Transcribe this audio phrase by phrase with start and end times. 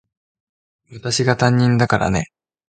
[0.93, 2.31] 私が担任だからね。